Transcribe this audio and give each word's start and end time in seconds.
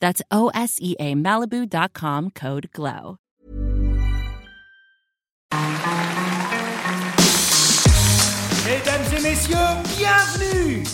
That's 0.00 0.22
O-S-E-A 0.30 1.14
Malibu.com 1.14 2.30
code 2.34 2.68
GLOW. 2.72 3.16
Mesdames 8.66 9.18
et 9.18 9.22
messieurs, 9.22 9.56
bienvenue 9.98 10.84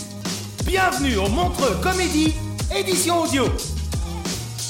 Bienvenue 0.67 1.15
au 1.15 1.29
Montreux 1.29 1.77
Comédie, 1.81 2.33
édition 2.75 3.21
audio. 3.21 3.45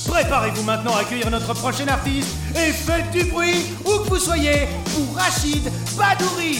Préparez-vous 0.08 0.61
maintenant 0.61 0.95
à 0.95 0.99
accueillir 0.99 1.31
notre 1.31 1.55
prochain 1.55 1.88
artiste 1.88 2.38
et 2.55 2.71
faites 2.71 3.09
du 3.09 3.23
bruit 3.31 3.65
où 3.83 4.03
que 4.03 4.09
vous 4.09 4.19
soyez 4.19 4.67
pour 4.93 5.15
Rachid 5.17 5.63
Badouri. 5.97 6.59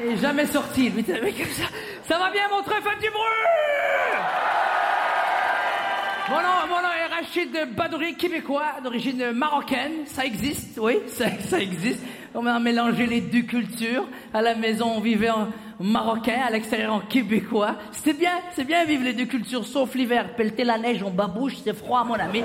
Il 0.00 0.12
est 0.12 0.16
jamais 0.18 0.46
sorti, 0.46 0.92
mais 0.94 1.02
comme 1.02 1.16
ça. 1.16 1.64
Ça 2.06 2.18
va 2.18 2.30
bien, 2.30 2.42
Montreux, 2.50 2.74
faites 2.82 3.00
du 3.00 3.08
bruit 3.10 4.20
Mon 6.28 6.36
nom, 6.36 6.68
mon 6.68 6.82
nom 6.82 6.88
est 6.92 7.14
Rachid 7.14 7.74
Badouri, 7.74 8.16
québécois, 8.16 8.80
d'origine 8.82 9.32
marocaine. 9.32 10.04
Ça 10.06 10.24
existe, 10.26 10.78
oui, 10.78 10.98
ça, 11.06 11.58
existe. 11.58 12.02
On 12.34 12.44
a 12.46 12.58
mélangé 12.58 13.06
les 13.06 13.22
deux 13.22 13.42
cultures. 13.42 14.06
À 14.34 14.42
la 14.42 14.54
maison, 14.54 14.92
on 14.96 15.00
vivait 15.00 15.30
en 15.30 15.48
marocain, 15.80 16.40
à 16.46 16.50
l'extérieur 16.50 16.92
en 16.92 17.00
québécois. 17.00 17.76
C'était 17.92 18.18
bien, 18.18 18.32
c'est 18.54 18.64
bien 18.64 18.84
vivre 18.84 19.04
les 19.04 19.14
deux 19.14 19.26
cultures, 19.26 19.66
sauf 19.66 19.94
l'hiver. 19.94 20.34
Pelleter 20.36 20.64
la 20.64 20.76
neige 20.76 21.02
en 21.02 21.10
babouche, 21.10 21.54
c'est 21.64 21.74
froid, 21.74 22.04
mon 22.04 22.14
ami. 22.14 22.42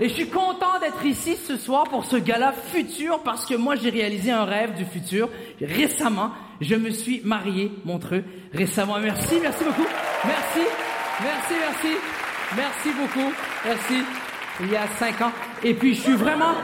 Et 0.00 0.08
je 0.08 0.14
suis 0.14 0.28
content 0.28 0.80
d'être 0.80 1.04
ici 1.06 1.36
ce 1.36 1.56
soir 1.56 1.84
pour 1.84 2.04
ce 2.04 2.16
gala 2.16 2.52
futur 2.52 3.20
parce 3.20 3.46
que 3.46 3.54
moi 3.54 3.76
j'ai 3.76 3.90
réalisé 3.90 4.32
un 4.32 4.44
rêve 4.44 4.74
du 4.74 4.84
futur. 4.84 5.28
Récemment, 5.60 6.30
je 6.60 6.74
me 6.74 6.90
suis 6.90 7.20
marié, 7.24 7.70
Montreux. 7.84 8.24
Récemment, 8.52 8.98
merci, 8.98 9.36
merci 9.40 9.64
beaucoup. 9.64 9.86
Merci, 10.24 10.68
merci, 11.22 11.54
merci. 11.60 11.96
Merci 12.56 12.88
beaucoup. 13.00 13.32
Merci. 13.64 14.04
Il 14.60 14.70
y 14.70 14.76
a 14.76 14.86
cinq 14.98 15.20
ans. 15.20 15.32
Et 15.62 15.74
puis 15.74 15.94
je 15.94 16.00
suis 16.00 16.14
vraiment 16.14 16.54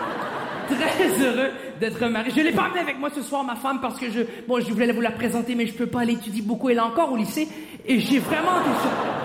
très 0.68 1.08
heureux 1.20 1.50
d'être 1.78 2.04
marié. 2.08 2.32
Je 2.36 2.40
l'ai 2.40 2.52
pas 2.52 2.64
amené 2.64 2.80
avec 2.80 2.98
moi 2.98 3.10
ce 3.14 3.22
soir, 3.22 3.44
ma 3.44 3.56
femme, 3.56 3.80
parce 3.80 3.98
que 3.98 4.10
je, 4.10 4.20
bon, 4.48 4.60
je 4.60 4.72
voulais 4.72 4.92
vous 4.92 5.00
la 5.00 5.12
présenter, 5.12 5.54
mais 5.54 5.66
je 5.66 5.74
peux 5.74 5.86
pas. 5.86 6.02
Elle 6.02 6.10
étudie 6.10 6.42
beaucoup. 6.42 6.68
Elle 6.68 6.78
est 6.78 6.80
encore 6.80 7.12
au 7.12 7.16
lycée. 7.16 7.48
Et 7.86 8.00
j'ai 8.00 8.18
vraiment 8.18 8.58
des 8.60 8.74
choses. 8.82 9.19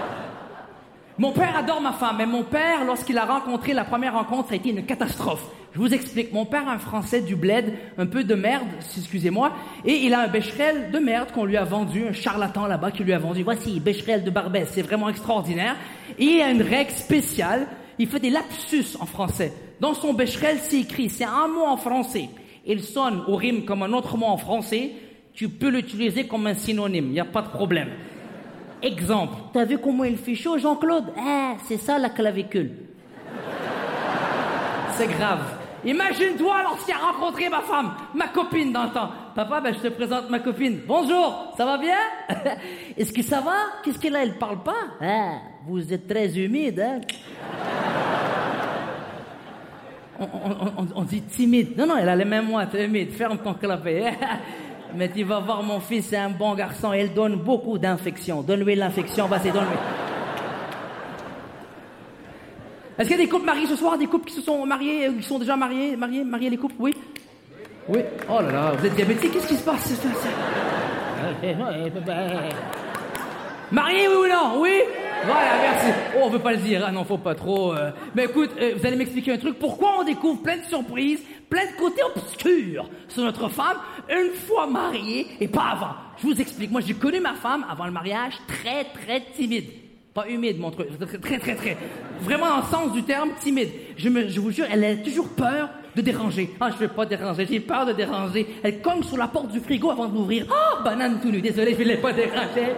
Mon 1.17 1.31
père 1.31 1.55
adore 1.55 1.79
ma 1.79 1.93
femme, 1.93 2.17
mais 2.17 2.25
mon 2.25 2.43
père, 2.43 2.83
lorsqu'il 2.83 3.17
a 3.17 3.23
rencontré 3.23 3.71
la 3.71 3.85
première 3.85 4.15
rencontre, 4.15 4.51
a 4.51 4.55
été 4.55 4.71
une 4.71 4.85
catastrophe. 4.85 5.45
Je 5.73 5.79
vous 5.79 5.93
explique. 5.93 6.33
Mon 6.33 6.45
père, 6.45 6.67
un 6.67 6.77
Français 6.77 7.21
du 7.21 7.37
bled, 7.37 7.73
un 7.97 8.05
peu 8.05 8.25
de 8.25 8.35
merde, 8.35 8.67
excusez-moi, 8.97 9.53
et 9.85 9.93
il 9.93 10.13
a 10.13 10.23
un 10.23 10.27
Becherel 10.27 10.91
de 10.91 10.99
merde 10.99 11.31
qu'on 11.31 11.45
lui 11.45 11.55
a 11.55 11.63
vendu, 11.63 12.05
un 12.05 12.11
charlatan 12.11 12.67
là-bas 12.67 12.91
qui 12.91 13.05
lui 13.05 13.13
a 13.13 13.17
vendu. 13.17 13.43
Voici, 13.43 13.79
Becherel 13.79 14.25
de 14.25 14.29
Barbès, 14.29 14.67
c'est 14.69 14.81
vraiment 14.81 15.07
extraordinaire. 15.07 15.77
Et 16.19 16.25
il 16.25 16.41
a 16.41 16.49
une 16.49 16.61
règle 16.61 16.91
spéciale. 16.91 17.67
Il 17.97 18.07
fait 18.07 18.19
des 18.19 18.29
lapsus 18.29 18.97
en 18.99 19.05
français. 19.05 19.53
Dans 19.79 19.93
son 19.93 20.13
Becherel, 20.13 20.57
c'est 20.61 20.81
écrit, 20.81 21.09
c'est 21.09 21.23
un 21.23 21.47
mot 21.47 21.63
en 21.65 21.77
français. 21.77 22.27
Il 22.65 22.83
sonne 22.83 23.23
ou 23.29 23.37
rime 23.37 23.63
comme 23.63 23.83
un 23.83 23.93
autre 23.93 24.17
mot 24.17 24.25
en 24.25 24.37
français. 24.37 24.91
Tu 25.33 25.47
peux 25.47 25.69
l'utiliser 25.69 26.27
comme 26.27 26.45
un 26.47 26.55
synonyme, 26.55 27.05
il 27.05 27.11
n'y 27.13 27.19
a 27.21 27.25
pas 27.25 27.41
de 27.41 27.49
problème. 27.49 27.89
Exemple. 28.81 29.35
T'as 29.53 29.65
vu 29.65 29.77
comment 29.79 30.03
il 30.03 30.17
fait 30.17 30.35
chaud, 30.35 30.57
Jean-Claude? 30.57 31.05
Ah, 31.17 31.53
c'est 31.67 31.77
ça 31.77 31.97
la 31.97 32.09
clavicule. 32.09 32.71
C'est 34.91 35.07
grave. 35.07 35.39
Imagine-toi 35.83 36.63
lorsqu'il 36.63 36.93
a 36.95 36.97
rencontré 37.11 37.47
ma 37.49 37.61
femme, 37.61 37.91
ma 38.15 38.27
copine 38.29 38.71
dans 38.73 38.83
le 38.85 38.89
temps. 38.89 39.09
Papa, 39.35 39.61
ben, 39.61 39.73
je 39.73 39.79
te 39.79 39.87
présente 39.93 40.29
ma 40.29 40.39
copine. 40.39 40.79
Bonjour, 40.87 41.53
ça 41.57 41.65
va 41.65 41.77
bien? 41.77 41.97
Est-ce 42.97 43.11
que 43.13 43.21
ça 43.21 43.41
va? 43.41 43.55
Qu'est-ce 43.83 43.99
qu'elle 43.99 44.15
a 44.15 44.23
Elle 44.23 44.37
parle 44.37 44.63
pas? 44.63 44.73
Ah, 45.01 45.33
vous 45.67 45.93
êtes 45.93 46.07
très 46.07 46.37
humide, 46.39 46.79
hein? 46.79 47.01
On, 50.19 50.23
on- 50.23 50.83
on- 50.83 50.87
on 50.95 51.03
dit 51.03 51.21
timide. 51.23 51.77
Non, 51.77 51.85
non, 51.87 51.97
elle 51.97 52.07
a 52.09 52.15
les 52.15 52.25
mêmes 52.25 52.45
mots, 52.47 52.63
timide. 52.71 53.11
Ferme 53.11 53.37
ton 53.39 53.53
clapet. 53.53 54.13
Mais 54.95 55.09
tu 55.09 55.23
vas 55.23 55.39
voir, 55.39 55.61
mon 55.63 55.79
fils, 55.79 56.05
c'est 56.09 56.17
un 56.17 56.29
bon 56.29 56.55
garçon. 56.55 56.93
Elle 56.93 57.13
donne 57.13 57.35
beaucoup 57.35 57.77
d'infections. 57.77 58.41
Donne-lui 58.41 58.75
l'infection, 58.75 59.27
vas-y, 59.27 59.51
donne-lui. 59.51 59.77
Est-ce 62.97 63.09
qu'il 63.09 63.17
y 63.17 63.21
a 63.21 63.23
des 63.25 63.29
couples 63.29 63.45
mariés 63.45 63.67
ce 63.67 63.75
soir? 63.75 63.97
Des 63.97 64.07
couples 64.07 64.25
qui 64.29 64.35
se 64.35 64.41
sont 64.41 64.65
mariés, 64.65 65.09
ou 65.09 65.17
qui 65.17 65.23
sont 65.23 65.37
déjà 65.39 65.55
mariés 65.57 65.95
Mariés, 65.97 66.23
mariés 66.23 66.49
les 66.49 66.57
couples? 66.57 66.75
Oui 66.79 66.95
Oui. 67.89 67.99
Oh 68.29 68.39
là 68.41 68.51
là, 68.51 68.71
vous 68.77 68.85
êtes 68.85 68.95
diabétique, 68.95 69.33
qu'est-ce 69.33 69.47
qui 69.47 69.55
se 69.55 69.63
passe? 69.63 69.93
Marié, 73.71 74.07
oui 74.07 74.13
ou 74.15 74.27
non? 74.27 74.61
Oui? 74.61 74.79
Voilà, 75.25 75.51
merci. 75.61 75.87
Oh, 76.15 76.19
on 76.25 76.29
veut 76.29 76.39
pas 76.39 76.51
le 76.51 76.57
dire, 76.57 76.83
ah 76.87 76.91
non, 76.91 77.03
faut 77.03 77.17
pas 77.17 77.33
trop. 77.33 77.73
euh. 77.73 77.89
Mais 78.13 78.25
écoute, 78.25 78.51
euh, 78.61 78.73
vous 78.77 78.85
allez 78.85 78.95
m'expliquer 78.95 79.33
un 79.33 79.37
truc. 79.37 79.57
Pourquoi 79.57 79.95
on 79.99 80.03
découvre 80.03 80.41
plein 80.41 80.57
de 80.57 80.63
surprises, 80.63 81.23
plein 81.49 81.65
de 81.71 81.77
côtés 81.77 82.01
obscurs 82.03 82.89
sur 83.07 83.23
notre 83.23 83.49
femme 83.49 83.77
une 84.09 84.33
fois 84.33 84.67
mariée 84.67 85.27
et 85.39 85.47
pas 85.47 85.69
avant 85.73 85.95
Je 86.21 86.27
vous 86.27 86.39
explique. 86.39 86.71
Moi, 86.71 86.81
j'ai 86.81 86.93
connu 86.93 87.19
ma 87.19 87.33
femme 87.33 87.65
avant 87.69 87.85
le 87.85 87.91
mariage 87.91 88.33
très, 88.47 88.85
très 88.85 89.21
timide. 89.35 89.65
Pas 90.13 90.29
humide, 90.29 90.59
mon 90.59 90.71
truc. 90.71 90.87
Très, 91.21 91.39
très, 91.39 91.55
très. 91.55 91.77
Vraiment 92.21 92.57
le 92.57 92.63
sens 92.63 92.93
du 92.93 93.03
terme, 93.03 93.31
timide. 93.39 93.69
Je, 93.97 94.07
me, 94.07 94.29
je 94.29 94.39
vous 94.39 94.51
jure, 94.51 94.65
elle 94.71 94.83
a 94.85 94.95
toujours 94.95 95.27
peur 95.29 95.69
de 95.95 96.01
déranger. 96.01 96.51
Ah, 96.59 96.69
je 96.71 96.77
veux 96.77 96.87
pas 96.87 97.05
déranger, 97.05 97.45
j'ai 97.49 97.59
peur 97.59 97.85
de 97.85 97.93
déranger. 97.93 98.47
Elle 98.63 98.81
cogne 98.81 99.03
sur 99.03 99.17
la 99.17 99.27
porte 99.27 99.51
du 99.51 99.59
frigo 99.59 99.91
avant 99.91 100.07
de 100.07 100.13
l'ouvrir. 100.13 100.45
Ah, 100.49 100.83
banane 100.83 101.19
tout 101.21 101.31
nu. 101.31 101.41
Désolé, 101.41 101.71
je 101.71 101.77
voulais 101.77 101.97
pas 101.97 102.13
déranger. 102.13 102.75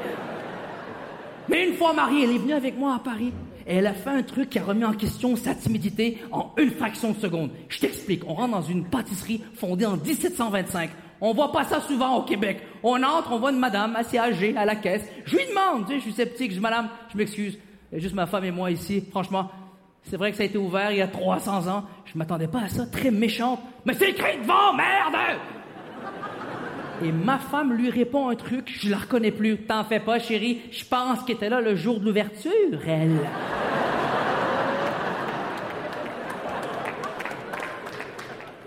Mais 1.49 1.67
une 1.67 1.75
fois 1.75 1.93
mariée, 1.93 2.23
elle 2.23 2.35
est 2.35 2.39
venue 2.39 2.53
avec 2.53 2.77
moi 2.77 2.95
à 2.95 2.99
Paris. 2.99 3.31
Et 3.67 3.75
elle 3.75 3.87
a 3.87 3.93
fait 3.93 4.09
un 4.09 4.23
truc 4.23 4.49
qui 4.49 4.59
a 4.59 4.63
remis 4.63 4.85
en 4.85 4.93
question 4.93 5.35
sa 5.35 5.53
timidité 5.53 6.19
en 6.31 6.53
une 6.57 6.71
fraction 6.71 7.11
de 7.11 7.17
seconde. 7.17 7.51
Je 7.67 7.79
t'explique. 7.79 8.23
On 8.25 8.33
rentre 8.33 8.51
dans 8.51 8.61
une 8.61 8.85
pâtisserie 8.85 9.43
fondée 9.55 9.85
en 9.85 9.97
1725. 9.97 10.89
On 11.19 11.33
voit 11.33 11.51
pas 11.51 11.65
ça 11.65 11.81
souvent 11.81 12.15
au 12.15 12.23
Québec. 12.23 12.61
On 12.81 13.01
entre, 13.03 13.33
on 13.33 13.39
voit 13.39 13.51
une 13.51 13.59
madame 13.59 13.95
assez 13.95 14.17
âgée 14.17 14.55
à 14.55 14.63
la 14.63 14.75
caisse. 14.75 15.03
Je 15.25 15.35
lui 15.35 15.45
demande, 15.49 15.85
tu 15.85 15.93
sais, 15.93 15.97
je 15.97 16.03
suis 16.03 16.13
sceptique, 16.13 16.51
je 16.51 16.57
dis, 16.57 16.61
madame, 16.61 16.87
je 17.11 17.17
m'excuse. 17.17 17.57
A 17.93 17.99
juste 17.99 18.15
ma 18.15 18.25
femme 18.25 18.45
et 18.45 18.51
moi 18.51 18.71
ici. 18.71 19.03
Franchement, 19.11 19.51
c'est 20.03 20.15
vrai 20.17 20.31
que 20.31 20.37
ça 20.37 20.43
a 20.43 20.45
été 20.45 20.57
ouvert 20.57 20.91
il 20.91 20.99
y 20.99 21.01
a 21.01 21.07
300 21.07 21.67
ans. 21.67 21.83
Je 22.05 22.17
m'attendais 22.17 22.47
pas 22.47 22.61
à 22.61 22.69
ça. 22.69 22.85
Très 22.85 23.11
méchante. 23.11 23.59
Mais 23.85 23.93
c'est 23.93 24.11
écrit 24.11 24.37
devant, 24.41 24.73
merde! 24.73 25.39
Et 27.03 27.11
ma 27.11 27.37
femme 27.37 27.73
lui 27.73 27.89
répond 27.91 28.29
un 28.29 28.35
truc, 28.35 28.73
je 28.73 28.89
la 28.89 28.97
reconnais 28.97 29.31
plus. 29.31 29.57
T'en 29.57 29.83
fais 29.83 29.99
pas, 29.99 30.19
chérie. 30.19 30.61
Je 30.71 30.83
pense 30.83 31.21
qu'elle 31.23 31.35
était 31.35 31.49
là 31.49 31.61
le 31.61 31.75
jour 31.75 31.99
de 31.99 32.05
l'ouverture, 32.05 32.79
elle. 32.87 33.19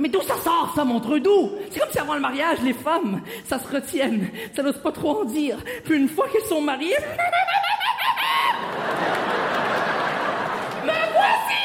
Mais 0.00 0.08
d'où 0.08 0.20
ça 0.23 0.37
sort, 0.38 0.73
ça, 0.75 0.82
Montreux, 0.82 1.20
d'où? 1.20 1.52
C'est 1.70 1.79
comme 1.79 1.91
si 1.91 1.99
avant 1.99 2.14
le 2.14 2.20
mariage, 2.20 2.56
les 2.64 2.73
femmes, 2.73 3.20
ça 3.44 3.58
se 3.58 3.69
retiennent. 3.69 4.31
Ça 4.56 4.62
n'ose 4.62 4.79
pas 4.79 4.93
trop 4.93 5.20
en 5.20 5.25
dire. 5.25 5.58
Puis 5.85 5.99
une 5.99 6.08
fois 6.08 6.26
qu'elles 6.32 6.49
sont 6.49 6.62
mariées... 6.62 6.97
Me 10.85 10.87
voici! 10.87 11.61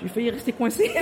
J'ai 0.00 0.08
failli 0.08 0.30
rester 0.30 0.52
coincé. 0.52 0.88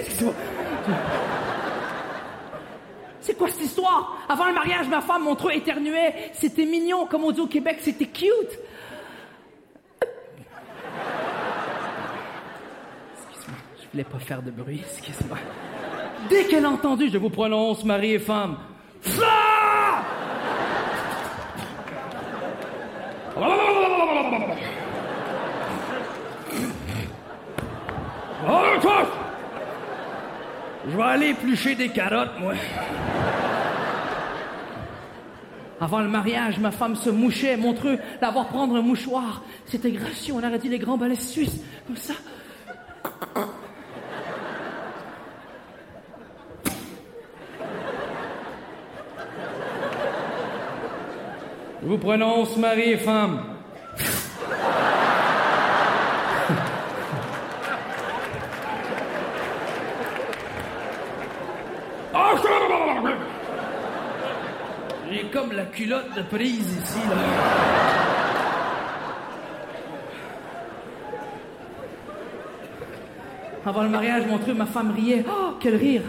C'est 3.21 3.35
quoi 3.35 3.49
cette 3.49 3.65
histoire? 3.65 4.17
Avant 4.31 4.47
le 4.47 4.55
mariage, 4.55 4.89
ma 4.89 5.03
femme, 5.03 5.25
Montreux, 5.25 5.53
éternuait. 5.53 6.31
C'était 6.33 6.65
mignon, 6.65 7.05
comme 7.05 7.25
on 7.25 7.33
dit 7.33 7.41
au 7.41 7.47
Québec, 7.47 7.81
c'était 7.83 8.07
cute. 8.07 8.59
Voulais 13.93 14.05
pas 14.05 14.19
faire 14.19 14.43
de 14.43 14.51
bruit, 14.51 14.81
excuse-moi. 14.81 15.39
Dès 16.31 16.47
qu'elle 16.47 16.65
a 16.65 16.71
entendu, 16.71 17.11
je 17.13 17.19
vous 17.19 17.31
prononce 17.31 17.85
mari 17.85 18.15
et 18.15 18.19
femme. 18.19 18.57
Je 30.89 30.97
vais 30.97 31.03
aller 31.03 31.29
éplucher 31.29 31.75
des 31.75 31.89
carottes, 31.91 32.39
moi. 32.41 32.55
Avant 35.81 36.01
le 36.01 36.09
mariage, 36.09 36.59
ma 36.59 36.71
femme 36.71 36.97
se 36.97 37.11
mouchait, 37.11 37.57
montreux 37.57 37.99
d'avoir 38.21 38.49
prendre 38.49 38.77
un 38.77 38.83
mouchoir. 38.83 39.43
C'était 39.67 39.91
gracieux, 39.91 40.35
on 40.35 40.39
aurait 40.39 40.59
dit 40.59 40.69
les 40.69 40.79
grands 40.79 40.97
ballets 40.97 41.17
suisses, 41.17 41.61
comme 41.87 41.97
ça. 41.97 42.15
Vous 51.93 51.99
prononce 51.99 52.57
mari 52.57 52.93
et 52.93 52.97
femme. 52.97 53.43
J'ai 65.11 65.25
comme 65.25 65.53
la 65.53 65.67
culotte 65.67 66.17
de 66.17 66.23
prise 66.23 66.79
ici. 66.83 66.99
Avant 73.67 73.83
le 73.83 73.91
mariage, 73.91 74.23
mon 74.27 74.39
truc, 74.39 74.57
ma 74.57 74.65
femme 74.65 74.95
riait. 74.97 75.27
Oh, 75.29 75.57
quel 75.61 75.77
rire! 75.77 76.03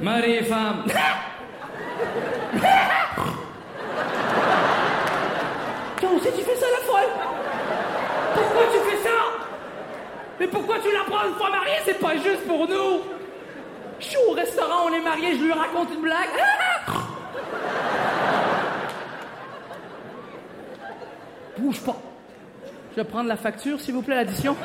Mari 0.00 0.32
et 0.36 0.42
femme. 0.42 0.84
Où 6.02 6.20
c'est 6.22 6.32
tu 6.32 6.42
fais 6.42 6.56
ça, 6.56 6.66
la 6.70 6.78
folle 6.86 7.10
Pourquoi 8.34 8.62
tu 8.72 8.78
fais 8.90 8.98
ça? 9.02 9.10
Mais 10.38 10.46
pourquoi 10.46 10.78
tu 10.78 10.92
la 10.92 11.04
prends 11.04 11.26
une 11.28 11.34
fois 11.34 11.50
mariée? 11.50 11.76
C'est 11.84 11.98
pas 11.98 12.14
juste 12.14 12.46
pour 12.46 12.68
nous 12.68 13.00
Je 13.98 14.04
suis 14.06 14.18
au 14.28 14.32
restaurant, 14.32 14.86
on 14.88 14.92
est 14.92 15.00
mariés, 15.00 15.36
je 15.36 15.44
lui 15.44 15.52
raconte 15.52 15.88
une 15.94 16.02
blague. 16.02 16.28
Bouge 21.58 21.80
pas. 21.80 21.96
Je 22.92 22.96
vais 22.96 23.04
prendre 23.04 23.28
la 23.28 23.36
facture, 23.36 23.80
s'il 23.80 23.94
vous 23.94 24.02
plaît, 24.02 24.16
l'addition. 24.16 24.56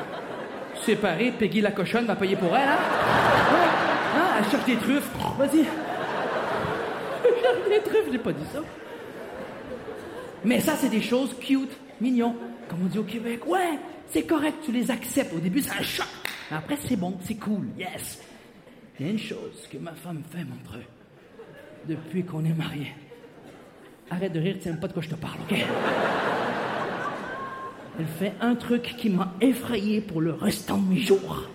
Séparé, 0.84 1.32
Peggy 1.32 1.62
la 1.62 1.72
cochonne 1.72 2.06
va 2.06 2.16
payer 2.16 2.36
pour 2.36 2.56
elle, 2.56 2.68
hein? 2.68 2.78
Elle 4.42 4.52
cherche 4.52 4.66
des 4.66 4.78
truffes. 4.78 5.10
Vas-y. 5.38 5.64
Je 7.24 7.42
cherche 7.42 7.70
des 7.70 7.90
truffes, 7.90 8.12
j'ai 8.12 8.18
pas 8.18 8.34
dit 8.34 8.46
ça. 8.52 8.60
Mais 10.44 10.60
ça, 10.60 10.76
c'est 10.76 10.90
des 10.90 11.02
choses 11.02 11.36
cute, 11.40 11.72
mignons, 12.00 12.36
comme 12.68 12.80
on 12.84 12.88
dit 12.88 12.98
au 12.98 13.04
Québec. 13.04 13.46
Ouais, 13.46 13.78
c'est 14.08 14.24
correct, 14.24 14.58
tu 14.66 14.72
les 14.72 14.90
acceptes. 14.90 15.34
Au 15.36 15.40
début, 15.40 15.62
c'est 15.62 15.78
un 15.78 15.84
choc. 15.84 16.08
Mais 16.50 16.58
après, 16.58 16.78
c'est 16.88 16.96
bon, 16.96 17.18
c'est 17.24 17.36
cool, 17.36 17.68
yes. 17.78 18.22
Il 19.00 19.06
y 19.06 19.10
a 19.10 19.12
une 19.12 19.20
chose 19.20 19.68
que 19.72 19.78
ma 19.78 19.94
femme 19.94 20.22
fait, 20.32 20.44
mon 20.44 20.58
truc, 20.64 20.88
depuis 21.88 22.24
qu'on 22.24 22.44
est 22.44 22.54
mariés. 22.54 22.94
Arrête 24.10 24.34
de 24.34 24.40
rire, 24.40 24.58
tu 24.62 24.68
n'aimes 24.68 24.80
pas 24.80 24.88
de 24.88 24.94
quoi 24.94 25.02
je 25.02 25.10
te 25.10 25.16
parle, 25.16 25.40
OK? 25.50 25.58
Elle 28.00 28.08
fait 28.08 28.34
un 28.42 28.56
truc 28.56 28.96
qui 28.98 29.10
m'a 29.10 29.34
effrayé 29.42 30.02
pour 30.02 30.22
le 30.22 30.34
restant 30.34 30.78
de 30.78 30.94
mes 30.94 31.00
jours. 31.00 31.48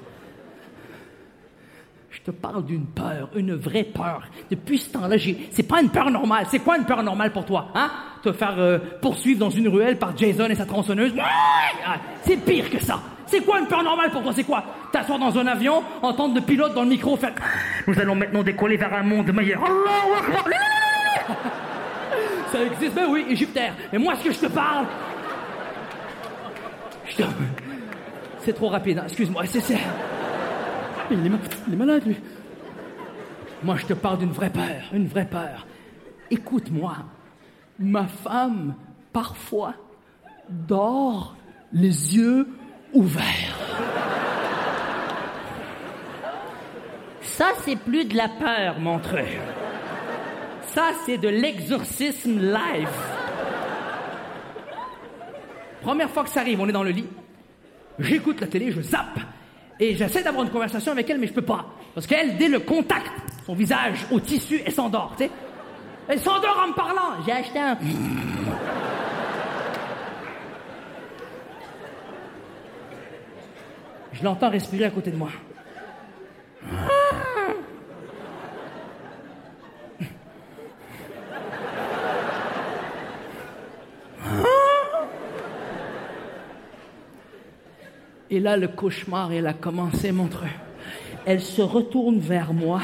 Te 2.26 2.32
parle 2.32 2.64
d'une 2.64 2.86
peur, 2.86 3.28
une 3.36 3.54
vraie 3.54 3.84
peur. 3.84 4.22
Depuis 4.50 4.78
ce 4.78 4.90
temps-là, 4.90 5.16
j'ai... 5.16 5.46
c'est 5.52 5.62
pas 5.62 5.80
une 5.80 5.90
peur 5.90 6.10
normale. 6.10 6.44
C'est 6.50 6.58
quoi 6.58 6.76
une 6.76 6.84
peur 6.84 7.00
normale 7.04 7.30
pour 7.32 7.44
toi, 7.44 7.68
hein? 7.76 7.88
Te 8.20 8.32
faire 8.32 8.56
euh, 8.58 8.80
poursuivre 9.00 9.38
dans 9.38 9.50
une 9.50 9.68
ruelle 9.68 9.96
par 9.96 10.16
Jason 10.16 10.46
et 10.46 10.56
sa 10.56 10.66
tronçonneuse? 10.66 11.12
Ah, 11.20 11.98
C'est 12.24 12.36
pire 12.38 12.68
que 12.68 12.82
ça. 12.82 12.98
C'est 13.26 13.42
quoi 13.44 13.60
une 13.60 13.68
peur 13.68 13.84
normale 13.84 14.10
pour 14.10 14.24
toi? 14.24 14.32
C'est 14.34 14.42
quoi? 14.42 14.64
T'asseoir 14.90 15.20
dans 15.20 15.38
un 15.38 15.46
avion, 15.46 15.84
entendre 16.02 16.34
le 16.34 16.40
pilote 16.40 16.74
dans 16.74 16.82
le 16.82 16.88
micro 16.88 17.16
faire 17.16 17.32
Nous 17.86 17.96
allons 18.00 18.16
maintenant 18.16 18.42
décoller 18.42 18.76
vers 18.76 18.92
un 18.92 19.04
monde 19.04 19.32
meilleur. 19.32 19.62
Akbar. 19.62 20.44
Ça 22.50 22.60
existe, 22.64 22.94
ben 22.96 23.06
oui, 23.08 23.24
Égyptaire. 23.28 23.74
Mais 23.92 23.98
moi, 24.00 24.14
ce 24.16 24.24
que 24.24 24.32
je 24.32 24.40
te 24.40 24.46
parle, 24.46 24.86
je 27.08 27.16
te- 27.18 27.22
c'est 28.40 28.52
trop 28.52 28.68
rapide. 28.68 28.98
hein. 28.98 29.04
Excuse-moi, 29.06 29.44
c'est 29.46 29.60
c'est. 29.60 29.78
Il 31.10 31.26
est, 31.72 31.76
malade, 31.76 32.02
lui. 32.04 32.16
Moi, 33.62 33.76
je 33.76 33.86
te 33.86 33.92
parle 33.92 34.18
d'une 34.18 34.32
vraie 34.32 34.50
peur, 34.50 34.90
une 34.92 35.06
vraie 35.06 35.26
peur. 35.26 35.66
Écoute-moi, 36.30 36.96
ma 37.78 38.06
femme, 38.06 38.74
parfois, 39.12 39.74
dort 40.48 41.36
les 41.72 42.16
yeux 42.16 42.48
ouverts. 42.92 43.58
Ça, 47.20 47.48
c'est 47.64 47.76
plus 47.76 48.04
de 48.04 48.16
la 48.16 48.28
peur, 48.28 48.80
Montreux. 48.80 49.24
Ça, 50.68 50.90
c'est 51.04 51.18
de 51.18 51.28
l'exorcisme 51.28 52.40
live. 52.40 52.88
Première 55.82 56.10
fois 56.10 56.24
que 56.24 56.30
ça 56.30 56.40
arrive, 56.40 56.60
on 56.60 56.68
est 56.68 56.72
dans 56.72 56.82
le 56.82 56.90
lit. 56.90 57.08
J'écoute 57.98 58.40
la 58.40 58.46
télé, 58.46 58.72
je 58.72 58.80
zappe. 58.80 59.20
Et 59.78 59.94
j'essaie 59.94 60.22
d'avoir 60.22 60.44
une 60.44 60.50
conversation 60.50 60.92
avec 60.92 61.08
elle, 61.10 61.18
mais 61.18 61.26
je 61.26 61.34
peux 61.34 61.42
pas. 61.42 61.66
Parce 61.94 62.06
qu'elle, 62.06 62.36
dès 62.36 62.48
le 62.48 62.60
contact, 62.60 63.10
son 63.44 63.54
visage 63.54 64.06
au 64.10 64.20
tissu, 64.20 64.60
elle 64.64 64.72
s'endort, 64.72 65.14
tu 65.16 65.24
sais. 65.24 65.30
Elle 66.08 66.20
s'endort 66.20 66.62
en 66.64 66.68
me 66.68 66.74
parlant. 66.74 67.22
J'ai 67.26 67.32
acheté 67.32 67.58
un... 67.58 67.76
Je 74.12 74.24
l'entends 74.24 74.50
respirer 74.50 74.84
à 74.84 74.90
côté 74.90 75.10
de 75.10 75.16
moi. 75.16 75.28
Et 88.36 88.40
là, 88.40 88.58
le 88.58 88.68
cauchemar, 88.68 89.32
elle 89.32 89.46
a 89.46 89.54
commencé, 89.54 90.12
Montreux. 90.12 90.44
Elle 91.24 91.40
se 91.40 91.62
retourne 91.62 92.18
vers 92.18 92.52
moi 92.52 92.82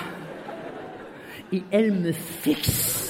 et 1.53 1.63
elle 1.71 1.93
me 1.93 2.13
fixe. 2.13 3.03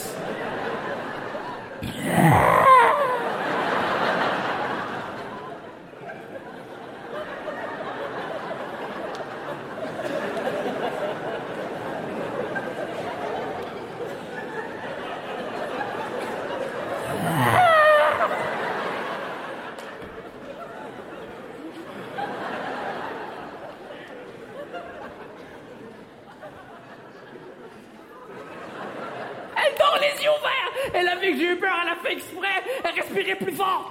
Elle 29.64 29.78
dort 29.78 29.98
les 30.22 30.24
yeux 30.24 30.30
ouverts. 30.30 30.72
Elle 30.94 31.08
a 31.08 31.16
vu 31.16 31.32
que 31.32 31.38
j'ai 31.38 31.52
eu 31.52 31.56
peur, 31.56 31.74
elle 31.82 31.88
a 31.90 31.96
fait 31.96 32.12
exprès. 32.12 32.62
Elle 32.84 33.00
respirait 33.00 33.36
plus 33.36 33.52
fort. 33.52 33.90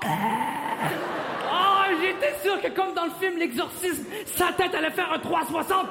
Oh, 1.54 1.96
j'étais 2.02 2.34
sûr 2.42 2.62
que 2.62 2.68
comme 2.70 2.94
dans 2.94 3.06
le 3.06 3.12
film 3.20 3.38
L'exorcisme, 3.38 4.06
sa 4.26 4.52
tête 4.54 4.74
allait 4.74 4.92
faire 4.92 5.12
un 5.12 5.20
360. 5.20 5.88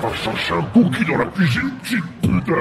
Va 0.00 0.14
chercher 0.14 0.54
un 0.54 0.62
cookie 0.62 1.04
dans 1.04 1.18
la 1.18 1.26
cuisine, 1.26 1.70
petite 1.82 2.04
putain 2.22 2.54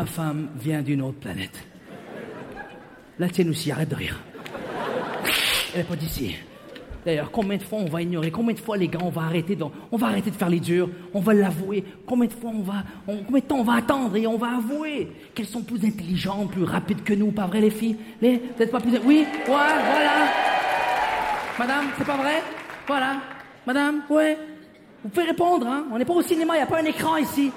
Ma 0.00 0.06
femme 0.06 0.48
vient 0.56 0.80
d'une 0.80 1.02
autre 1.02 1.18
planète. 1.18 1.62
La 3.18 3.28
tienne 3.28 3.50
aussi, 3.50 3.70
arrête 3.70 3.90
de 3.90 3.94
rire. 3.94 4.18
Elle 5.74 5.80
n'est 5.80 5.84
pas 5.86 5.94
d'ici. 5.94 6.36
D'ailleurs, 7.04 7.30
combien 7.30 7.58
de 7.58 7.62
fois 7.62 7.80
on 7.80 7.84
va 7.84 8.00
ignorer 8.00 8.30
Combien 8.30 8.54
de 8.54 8.60
fois, 8.60 8.78
les 8.78 8.88
gars, 8.88 9.00
on 9.02 9.10
va 9.10 9.24
arrêter 9.24 9.56
de, 9.56 9.64
on 9.92 9.98
va 9.98 10.06
arrêter 10.06 10.30
de 10.30 10.36
faire 10.36 10.48
les 10.48 10.58
durs 10.58 10.88
On 11.12 11.20
va 11.20 11.34
l'avouer 11.34 11.84
Combien 12.06 12.28
de 12.28 12.32
fois 12.32 12.50
on 12.50 12.62
va, 12.62 12.82
combien 13.04 13.40
de 13.40 13.44
temps 13.44 13.58
on 13.58 13.62
va 13.62 13.74
attendre 13.74 14.16
et 14.16 14.26
on 14.26 14.38
va 14.38 14.56
avouer 14.56 15.12
qu'elles 15.34 15.44
sont 15.44 15.60
plus 15.60 15.84
intelligentes, 15.84 16.50
plus 16.50 16.64
rapides 16.64 17.02
que 17.02 17.12
nous, 17.12 17.30
pas 17.30 17.46
vrai, 17.46 17.60
les 17.60 17.68
filles? 17.68 17.98
Les, 18.22 18.38
peut-être 18.38 18.70
pas 18.70 18.80
plus. 18.80 18.92
Oui, 19.04 19.26
ouais, 19.26 19.44
voilà. 19.46 20.32
Madame, 21.58 21.84
c'est 21.98 22.06
pas 22.06 22.16
vrai? 22.16 22.42
Voilà. 22.86 23.16
Madame, 23.66 24.00
ouais. 24.08 24.38
Vous 25.04 25.10
pouvez 25.10 25.26
répondre, 25.26 25.66
hein 25.66 25.84
On 25.92 25.98
n'est 25.98 26.06
pas 26.06 26.14
au 26.14 26.22
cinéma, 26.22 26.54
il 26.54 26.60
n'y 26.60 26.62
a 26.62 26.66
pas 26.66 26.80
un 26.80 26.86
écran 26.86 27.18
ici. 27.18 27.52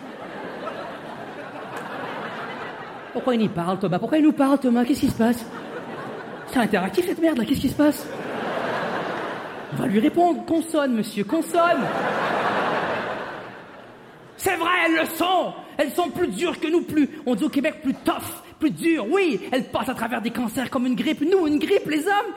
Pourquoi 3.14 3.36
il 3.36 3.44
y 3.44 3.48
parle, 3.48 3.78
Thomas? 3.78 4.00
Pourquoi 4.00 4.18
il 4.18 4.24
nous 4.24 4.34
parle, 4.34 4.58
Thomas? 4.58 4.84
Qu'est-ce 4.84 5.02
qui 5.02 5.10
se 5.10 5.18
passe? 5.18 5.46
C'est 6.48 6.60
interactif 6.60 7.06
cette 7.06 7.22
merde 7.22 7.38
là, 7.38 7.46
qu'est-ce 7.46 7.62
qui 7.62 7.70
se 7.70 7.76
passe? 7.76 8.08
On 9.72 9.76
va 9.82 9.88
lui 9.88 10.00
répondre, 10.00 10.44
consonne, 10.46 10.94
monsieur, 10.94 11.24
consonne 11.24 11.82
C'est 14.38 14.56
vrai, 14.56 14.72
elles 14.86 14.96
le 14.96 15.06
sont. 15.06 15.54
Elles 15.78 15.92
sont 15.92 16.10
plus 16.10 16.28
dures 16.28 16.60
que 16.60 16.68
nous, 16.68 16.82
plus, 16.82 17.10
on 17.26 17.36
dit 17.36 17.44
au 17.44 17.50
Québec, 17.50 17.82
plus 17.82 17.94
tough, 17.94 18.44
plus 18.60 18.72
dures, 18.72 19.08
oui 19.10 19.40
Elles 19.52 19.66
passent 19.66 19.90
à 19.90 19.96
travers 19.96 20.22
des 20.22 20.32
cancers 20.32 20.70
comme 20.70 20.86
une 20.86 20.96
grippe. 20.96 21.22
Nous, 21.22 21.48
une 21.48 21.60
grippe, 21.60 21.88
les 21.88 22.06
hommes? 22.08 22.34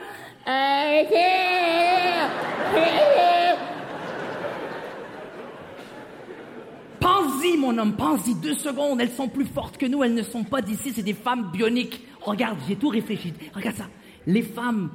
Pense-y, 7.07 7.55
mon 7.55 7.77
homme, 7.77 7.93
pense-y 7.93 8.35
deux 8.35 8.53
secondes. 8.53 8.99
Elles 8.99 9.11
sont 9.11 9.29
plus 9.29 9.45
fortes 9.45 9.77
que 9.77 9.85
nous, 9.85 10.03
elles 10.03 10.13
ne 10.13 10.23
sont 10.23 10.43
pas 10.43 10.61
d'ici, 10.61 10.91
c'est 10.93 11.03
des 11.03 11.13
femmes 11.13 11.51
bioniques. 11.53 12.05
Regarde, 12.19 12.57
j'ai 12.67 12.75
tout 12.75 12.89
réfléchi. 12.89 13.33
Regarde 13.55 13.77
ça. 13.77 13.85
Les 14.25 14.41
femmes, 14.41 14.89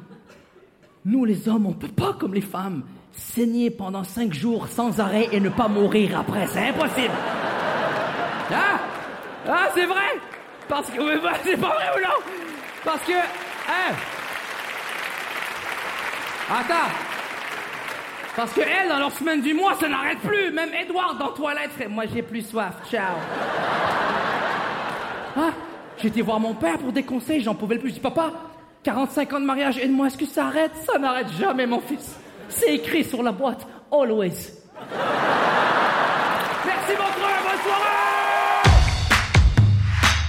nous 1.07 1.25
les 1.25 1.49
hommes, 1.49 1.65
on 1.65 1.73
peut 1.73 1.89
pas 1.89 2.13
comme 2.13 2.35
les 2.35 2.43
femmes 2.43 2.83
saigner 3.13 3.71
pendant 3.71 4.05
cinq 4.05 4.35
jours 4.35 4.69
sans 4.69 5.01
arrêt 5.01 5.29
et 5.33 5.41
ne 5.41 5.49
pas 5.49 5.69
mourir 5.69 6.19
après. 6.19 6.47
C'est 6.49 6.69
impossible. 6.69 7.15
Ah, 8.51 8.79
ah 9.49 9.69
c'est 9.75 9.87
vrai? 9.87 10.21
Parce 10.69 10.91
que 10.91 11.01
c'est 11.45 11.57
pas 11.57 11.75
vrai 11.75 11.87
ou 11.97 12.01
non? 12.01 12.35
Parce 12.85 13.03
que, 13.05 13.13
hein? 13.13 13.95
Attends. 16.51 17.12
Parce 18.35 18.53
que 18.53 18.61
elles, 18.61 18.89
dans 18.89 18.99
leur 18.99 19.13
semaine 19.13 19.43
du 19.43 19.53
mois, 19.53 19.75
ça 19.79 19.89
n'arrête 19.89 20.19
plus. 20.21 20.51
Même 20.53 20.71
Edouard 20.73 21.17
dans 21.19 21.33
toilette 21.33 21.71
fait 21.77 21.89
Moi, 21.89 22.05
j'ai 22.13 22.23
plus 22.23 22.43
soif. 22.43 22.75
Ciao. 22.91 23.17
ah, 25.37 25.51
j'étais 25.99 26.23
voir 26.23 26.41
mon 26.41 26.55
père 26.55 26.79
pour 26.79 26.93
des 26.93 27.03
conseils, 27.03 27.43
j'en 27.43 27.55
pouvais 27.55 27.79
plus. 27.79 27.91
Je 27.91 27.95
dis 27.95 28.01
Papa, 28.01 28.33
45 28.85 29.35
ans 29.35 29.41
de 29.41 29.45
mariage, 29.45 29.77
aide-moi, 29.79 30.07
est-ce 30.07 30.17
que 30.17 30.27
ça 30.27 30.47
arrête? 30.47 30.73
Ça 30.91 30.99
n'arrête 30.99 31.31
jamais, 31.39 31.67
mon 31.67 31.81
fils. 31.81 32.17
C'est 32.49 32.75
écrit 32.75 33.05
sur 33.05 33.23
la 33.23 33.33
boîte. 33.33 33.67
Always. 33.93 34.55
Merci, 36.65 36.93
mon 36.99 37.05
frère, 37.05 37.43
bonne 37.43 37.63
soirée 37.63 37.91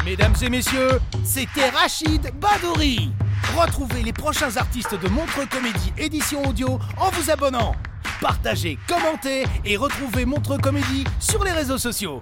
Mesdames 0.05 0.35
et 0.41 0.49
messieurs, 0.49 0.99
c'était 1.23 1.69
Rachid 1.69 2.31
Badouri. 2.35 3.11
Retrouvez 3.57 4.03
les 4.03 4.13
prochains 4.13 4.57
artistes 4.57 4.99
de 4.99 5.07
Montre 5.07 5.47
Comédie 5.49 5.93
édition 5.97 6.43
audio 6.43 6.79
en 6.99 7.09
vous 7.11 7.31
abonnant 7.31 7.73
partagez, 8.21 8.77
commentez 8.87 9.45
et 9.65 9.77
retrouvez 9.77 10.25
Montre 10.25 10.57
Comédie 10.57 11.05
sur 11.19 11.43
les 11.43 11.51
réseaux 11.51 11.77
sociaux. 11.77 12.21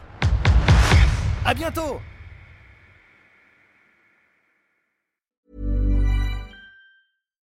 À 1.46 1.54
bientôt 1.54 2.00